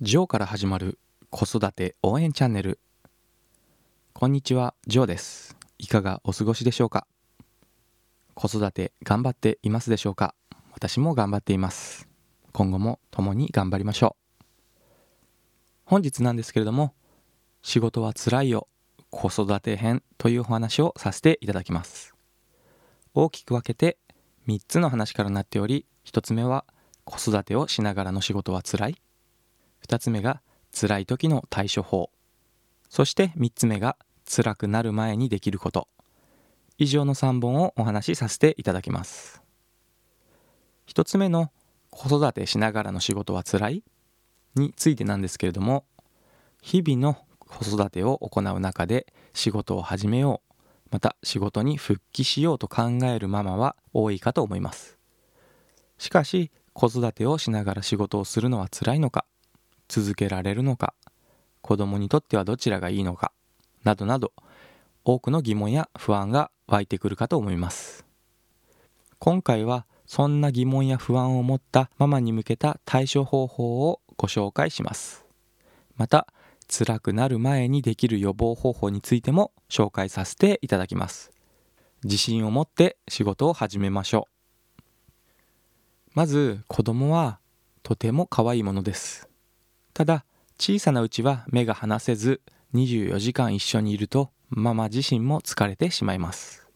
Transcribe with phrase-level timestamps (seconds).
[0.00, 0.96] ジョーから始まる
[1.28, 2.78] 子育て応援チャンネル。
[4.12, 5.56] こんにちはジョーです。
[5.76, 7.04] いかがお過ごしでしょうか？
[8.34, 10.36] 子育て頑張っていますでしょうか？
[10.72, 12.06] 私も頑張っています。
[12.52, 14.44] 今後も共に頑張りましょう。
[15.84, 16.94] 本日なんですけれども
[17.62, 18.68] 仕事はつらいよ。
[19.10, 22.14] 子育て編というお話をさせていただきます。
[23.14, 23.98] 大きく分けて
[24.46, 26.64] 3つの話からなっており1つ目は
[27.04, 28.94] 子育てをしながらの仕事はつらい。
[29.88, 30.42] 2つ目が
[30.78, 32.10] 辛い時の対処法。
[32.90, 33.96] そして3つ目が
[34.26, 35.88] 辛くなる前にできること。
[36.76, 39.42] 以上の3本をお話しさせていただきます。
[40.88, 41.50] 1つ目の
[41.90, 43.82] 子育てしながらの仕事はつらい？
[44.54, 45.84] についてなんですけれども
[46.60, 50.54] 日々の子育てを行う中で仕事を始めよう。
[50.90, 54.98] また仕事に復帰しようと考えるママは多いかと思います。
[55.96, 59.24] しかし子育てをしながら仕事をするのは辛いのか？
[59.88, 60.94] 続けられるのか
[61.62, 63.32] 子供にとってはどちらがいいのか
[63.84, 64.32] などなど
[65.04, 68.04] 多くの疑問や不安が湧いてくるかと思います。
[69.18, 75.24] 今回はそんな疑問や不安を持ったママに向けた対処方法をご紹介します。
[75.96, 76.26] また
[76.68, 81.30] 辛くなる前にできる予防方法についても紹介させていただきます。
[82.04, 84.28] 自信を持って仕事を始めましょ
[84.78, 84.82] う。
[86.14, 87.38] まず子供は
[87.82, 89.27] とても可愛いものです。
[89.98, 90.24] ただ
[90.60, 92.40] 小さなうちは目が離せず
[92.72, 96.68] 24時間一緒にいるとママ自身も疲れてしまいます。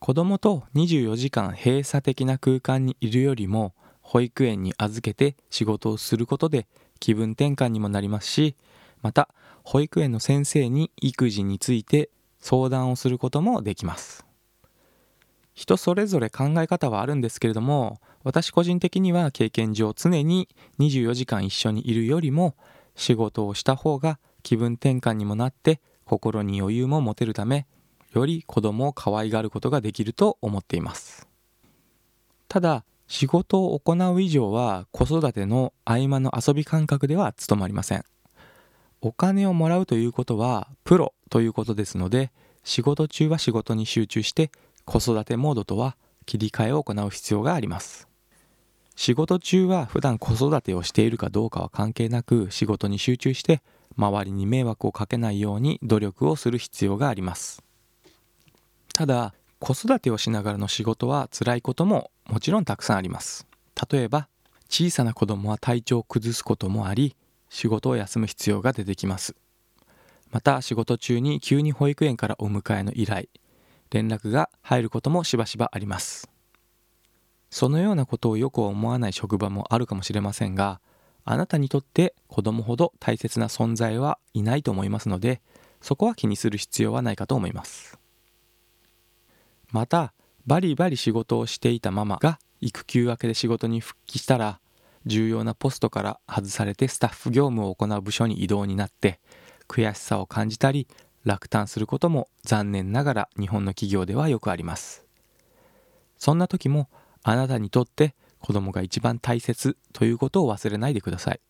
[0.00, 6.66] 子供と24時間閉鎖的な空間にいるよりも保育園に預けて仕事をすることで
[6.98, 8.56] 気分転換にもなりますし
[9.00, 9.28] また
[9.62, 14.26] 保育園の先生に育児について相談をすることもできます。
[15.54, 22.54] 人それぞれ考え方はあるんですけれども私個人的には経験上常に24時間一緒にいるよりも
[22.94, 27.66] 仕事をした方が気分転換にもなって心に余裕も持てるため
[28.12, 31.28] より子供を可愛がることができると思っています。
[32.48, 38.04] ただ仕事を行う以上は子育ての合間の遊び感覚では務まりません。
[39.00, 42.30] お金をもらうということはプロということですので
[42.62, 44.50] 仕事中は仕事に集中して
[44.84, 48.11] 子育てモードとは切り替えを行う必要があります。
[48.96, 53.62] 仕事中は普段子育てをしているかどうかは関係なく仕事に集中して
[53.96, 57.62] 周りに迷惑をかけないように努力をする必要があります。
[58.94, 63.46] ただ子育てをしながらの仕事は辛いことももちろんたくさんあります。
[63.90, 64.28] 例えば
[64.68, 67.16] 小さな子供は体調を崩すこともあり
[67.48, 69.34] 仕事を休む必要が出てきます。
[70.30, 73.28] また仕事中に急に保育園からお迎えの依頼
[73.90, 76.31] 連絡が入ることもしばしばあります。
[77.52, 80.80] そのようなことをよく思わない職場もあるかもしれませんが
[81.26, 85.42] あなたにとって子供ほど大切な存在はいないと思いますので
[85.82, 87.98] そこは気にする必要はないかと思います。
[89.70, 90.14] また
[90.46, 94.58] バリバリ仕事をしていたママが育休明けで仕事に復帰したら
[95.04, 99.20] 重要なポストから外されてスタッフ業務を行う部署に異動になって
[99.68, 100.88] 悔しさを感じたり
[101.24, 105.04] 落胆することも残念ながら日本の企業ではよくあります。
[106.16, 106.88] そんな時も
[107.22, 111.40] あなたにとって子供が一番大切ということを忘れないでください。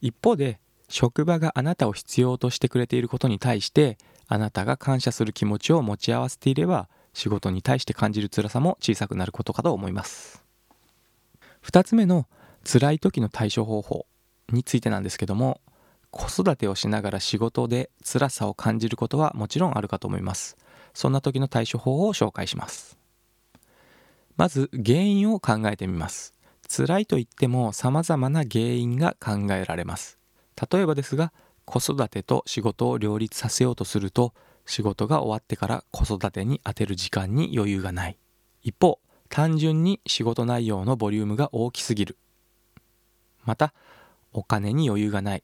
[0.00, 10.44] 一方で職場があなたを必要としてくれていることに対してあなたが感謝する気持ちを持ち合わせていれば仕事に対して感じる辛さも小さくなることかと思います。
[11.64, 12.26] 2つ目の
[12.64, 14.06] 辛い時の対処方法
[14.52, 15.60] についてなんですけども
[16.10, 20.56] 子育てをしながら仕事で辛さを感じることはもちろんあるかと思います。
[20.94, 22.97] そんな時の対処法を紹介します。
[24.38, 26.32] まず原因を考えてみます。
[26.68, 30.16] 辛いと言っても様々な原因が考えられます。
[30.70, 31.32] 例えばですが
[31.64, 34.32] 子育てと仕事を両立させようとすると
[34.64, 38.18] 仕事が終わってから子育てに充てる時間に余裕がない。
[38.62, 42.16] 一方単純に仕事内容のボリュームが大きすぎる。
[43.44, 43.74] また
[44.32, 45.42] お金に余裕がない。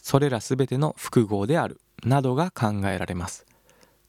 [0.00, 1.80] それら全ての複合である。
[2.04, 3.44] などが考えられます。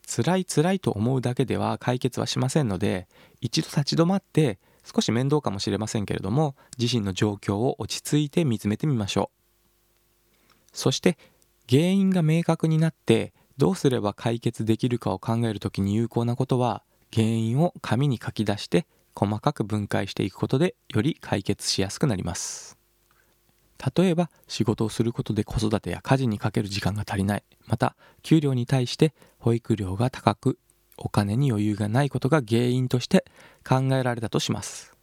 [0.08, 3.08] 辛い辛いと思うだけでは解決はしませんので
[3.42, 9.38] 一度立ち止まって少し面倒かもしれませんけれども自身の状況を落ち着いて見つめてみましょう。
[10.72, 11.18] そして
[11.70, 16.84] 原因が明確になってどうすれば解決できるかを考える時に有効なことは
[17.14, 22.77] 原因を紙に書き出して細かく分解していくことでより解決しやすくなります。
[23.96, 27.44] 例えば仕事をすることで子育てや家事にかける時間が足りない。
[27.66, 30.60] また給料に対して保育料が高く
[30.98, 33.26] お金に余裕がないことが原因として
[33.68, 34.94] 考えられたとします。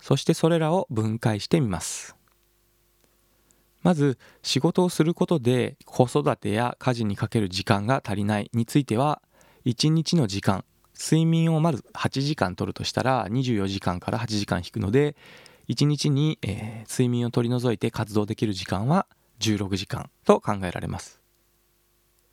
[0.00, 2.16] そしてそれらを分解してみます。
[3.82, 9.20] まず仕事をすることで子育てや家事にかける時間が足りないについては
[9.66, 10.64] 1日の時間
[10.98, 15.16] 睡眠をまず8時間とるとしたら24時間から8時間引くので
[15.68, 19.06] 1日に、えー、睡眠を取り除いて活動できる時間は
[19.40, 21.20] 16時間と考えられます。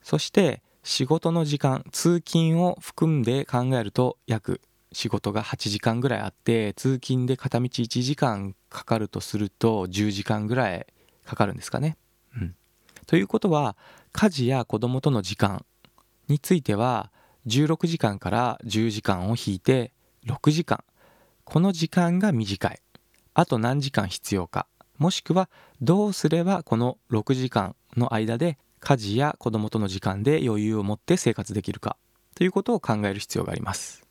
[0.02, 4.62] そして仕事の時間通勤を含んで考えると約
[4.92, 10.88] 仕事が8時間ぐらいあって通勤で片道1時間かかるとすると10時間ぐらい
[11.26, 11.98] かかるんですかね。
[12.36, 12.56] うん、
[13.06, 13.76] ということは
[14.12, 15.64] 家事や子供との時間
[16.28, 17.12] については
[17.46, 19.92] 16時間から10時間を引いて
[20.26, 20.84] 6時間。
[21.44, 22.80] この時間が短い。
[23.40, 24.68] あと何時間必要か。
[24.98, 25.50] もしくは
[25.82, 31.96] どうすればこの6時間の間で家事や子供との時間で余裕を持って生活できるか。
[32.36, 34.06] ということを考える必要があります。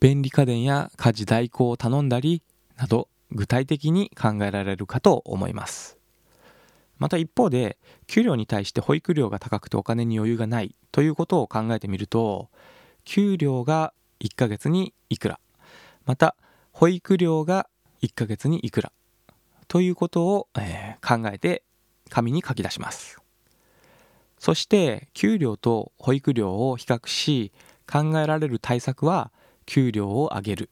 [0.00, 2.42] 便利家電や家事代行を頼んだり
[2.76, 5.96] など具体的に考えられるかと思います。
[6.98, 7.78] また一方で
[8.08, 12.48] 給料に対して保育料が高くてお金に余裕がないということを考えてみると
[13.04, 15.38] 給料が1ヶ月にいくら。
[16.04, 16.34] また
[16.72, 17.68] 保育料が
[18.02, 18.92] 1ヶ月にいくら。
[19.66, 21.62] ということを、えー、考えて
[22.08, 23.20] 紙に書き出します。
[24.38, 27.52] そして給料と保育料を比較し
[27.90, 29.30] 考えられる対策は
[29.66, 30.70] 給料を上げる、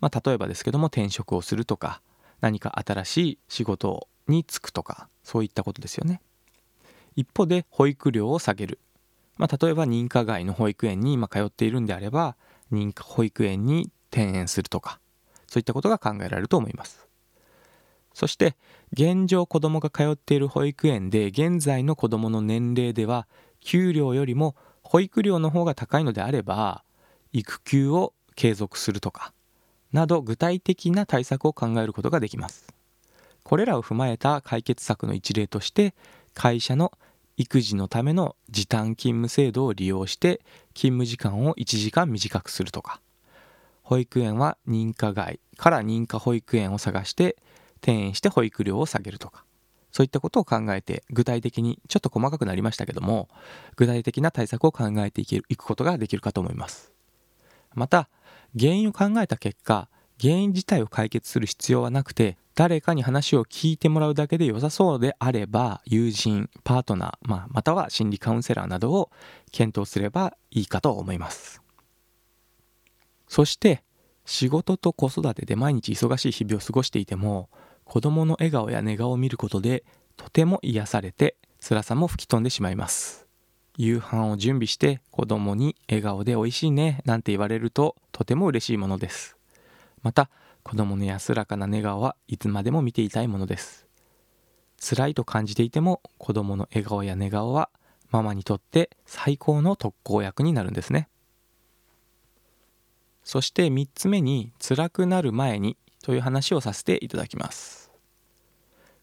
[0.00, 2.00] まあ、例えばですけども転職をするとか
[2.40, 6.20] 何か新しい仕事に就くとかそういったことですよね。
[7.16, 8.78] 一方で保育料を下げる、
[9.36, 12.36] まあ、例えば認可外の保育園に今通っているんであれば
[12.72, 14.98] 認可保育園に転園するとか
[15.54, 17.06] そういったことが考えられると思います。
[18.12, 18.56] そして
[18.92, 23.28] 現状子どもが通っている保育園で現在の子どもの年齢では
[23.60, 26.82] 給料よりも保育料の方が高いのであれば
[27.32, 29.32] 育休を継続するとか
[29.92, 32.66] など具体的な対策を考えることができます。
[33.44, 35.94] これらを踏まえた解決策の一例として
[36.32, 36.90] 会社の
[37.36, 40.40] 育児のための時短勤務制度を利用して
[40.74, 43.00] 勤務時間を1時間短くするとか
[43.84, 47.36] 保育園は認可外から認可保育園を探して
[47.76, 49.44] 転園して保育料を下げるとか。
[49.92, 53.28] そういったことを考えて具体的にちょっと細かくなりましたけども
[53.76, 56.92] 具体的な対策を考えていけるいくことができるかと思います。
[57.74, 58.08] また
[58.58, 59.88] 原因を考えた結果
[60.20, 69.10] 原因自体を解決する必要はなくて誰かに話を聞いてもらうだけで良さそうであれば友人パートナー、まあ、または心理カウンセラーなどを
[69.52, 71.63] 検討すればいいかと思います。
[73.34, 73.82] そして
[74.24, 77.50] 仕事と子育てで毎日忙しい日々を過ごしていても
[77.82, 79.82] 子供の笑顔や寝顔を見ることで
[80.16, 83.26] とても癒されて辛さも吹き飛んでしまいます。
[83.76, 89.36] 夕飯を準備して子供に笑顔で美味しいねなんて言われるととても嬉しいものです。
[90.04, 90.30] また
[90.62, 93.88] 子供の安らかな寝顔はいつまでも見ていたいものです。
[94.80, 97.68] 辛いと感じていても子供の笑顔や寝顔は
[98.12, 101.08] ママにとって最高の特効薬になるんですね。
[103.24, 107.90] そして3つ目に辛くなる前にという話をさせていただきます。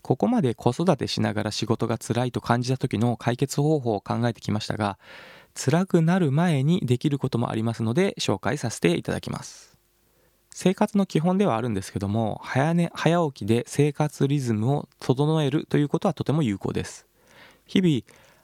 [0.02, 4.98] ここまで子育てしながら仕事が辛いと感じた時の解決方法を考えてきましたが
[5.54, 9.78] 辛くなる前にできることもありますので紹介させていただきます。
[10.54, 17.08] 生活の基本ではあるんですけども早寝早起きで生活リズムを整えるということはとても有効です。
[17.66, 18.02] 日々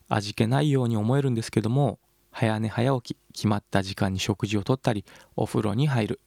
[0.09, 1.99] 味気ないように思えるんですけども
[2.39, 6.19] 早寝早起き決まった時間に食事をとったりお風呂に入る。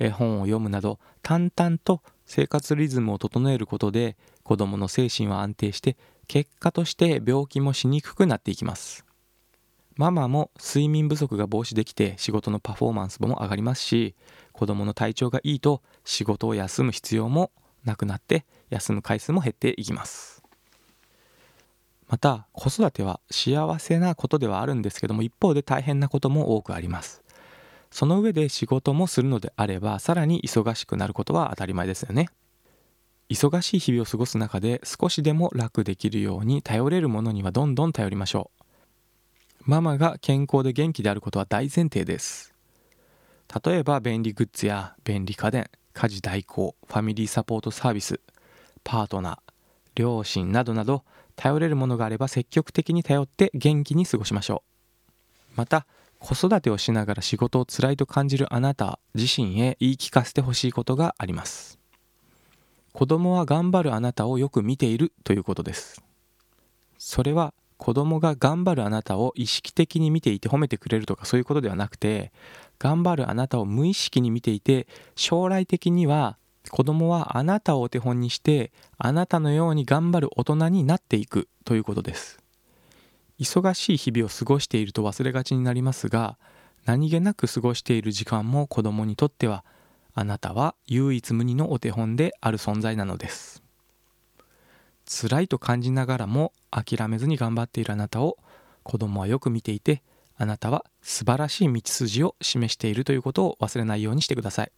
[0.00, 5.96] 絵本を読むなど淡々と生活リズムを整えることで子どもの精神は安定して
[6.26, 9.06] 結果として病気もしにくくなっていきます。
[9.94, 14.16] ママも睡眠不足が防止できて仕事のパフォーマンスも上がりますし
[14.52, 17.52] 子供の体調がいいと仕事を休む必要も
[17.84, 20.33] なくなって休む回数も減っていきます。
[22.08, 27.22] また子育ては幸せなことではあるんですけども一方で大変なことも多くあります。
[27.90, 32.28] その上で仕事もするのであればさらに忙しくなることは当たり前ですよね。
[33.30, 38.64] 忙しい日々を過ごす中で少しでも楽できるように頼れるものにはどんどん頼りましょう。
[39.66, 42.52] ママが健康で元気であることは大前提です。
[43.64, 48.20] 例えば便利グッズや便利家電家事代行ファミリーサポートサービス
[48.82, 49.38] パートナー
[49.94, 51.04] 両親などなど
[51.36, 54.62] 頼れるものがあれば積極的に頼って元気に過ごしましょ
[55.52, 55.56] う。
[55.56, 55.86] また
[56.18, 61.78] 子育てをしながら仕事を辛いと感じるあなた自身へ言い聞かせてほしいことがあります。
[62.92, 66.02] 子供は頑張るあなたをよく見ているということです。
[66.96, 72.32] それは子供が頑張るあなたを意識的に見ていて褒めてくれるとかそういうことではなくて
[72.78, 74.86] 頑張るあなたを無意識に見ていて
[75.16, 76.38] 将来的には
[76.70, 82.38] 子供はあなたをお手本にしてあなたのように頑張る大人になっていくということです。
[83.38, 86.38] 忙しい日々を過ごしていると忘れがちになりますが
[86.84, 89.64] 何気なく過ごしている時間も子供にとっては
[90.14, 93.62] あなたは唯一無二のお手本である存在なのです。
[95.06, 98.38] 辛いと感じながらも諦めずに頑張っているあなたを
[98.82, 100.02] 子供はよく見ていて
[100.36, 104.72] あなたは素晴らしい道筋を示しているということを忘れないようにしてください。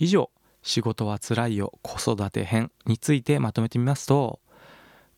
[0.00, 0.30] 以上
[0.62, 4.40] 仕事はつらいよ子育て編についてまとめてみますと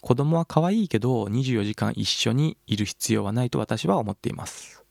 [0.01, 4.83] 子供は可愛いけど24時間一緒にいる必要はないと私は思っています。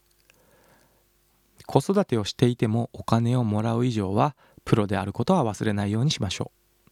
[1.67, 6.53] 子育てをしていてもお金をもらう以上はプロであることは忘れないようにしましょ
[6.87, 6.91] う。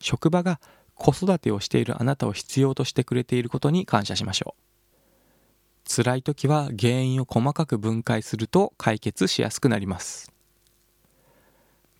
[0.00, 0.60] 職場が
[0.96, 5.88] 子育てをしているあなたを必要としてくれていることに感謝しましょう。
[5.88, 10.31] 辛い時は原因を細かく分解すると解決しやすくなります。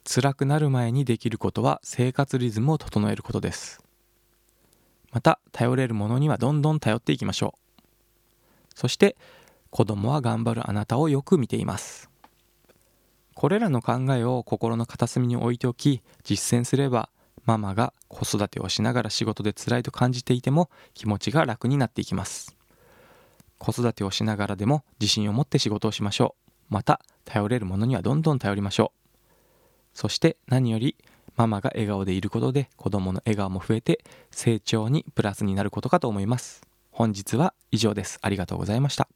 [0.04, 3.82] 辛くなる前にできることは生活リズムを整えることです。
[5.12, 7.82] また頼れるものにはどんどん頼っていきましょう。
[8.75, 9.16] そして
[9.71, 12.11] 子供は頑張るあなたをよく見ています。
[13.35, 17.09] これらの考えを心の片隅に置いておき実践すれば
[17.44, 22.56] ママが子育てをしながら仕事で辛いと感じていても気持ちが楽になっていきます。
[23.59, 26.75] 子育てをしながらでも自信を持って仕事をしましょう。
[26.75, 29.01] また頼れるものにはどんどん頼りましょう。
[29.94, 30.96] そして何より
[31.37, 36.62] ママが笑顔でいることで子供の笑顔も増えて成長にプラスになることかと思います。
[36.90, 38.18] 本日は以上です。
[38.22, 39.08] ありがとうございました。